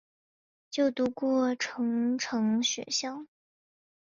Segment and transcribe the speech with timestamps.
[0.71, 3.27] 就读过成城学校。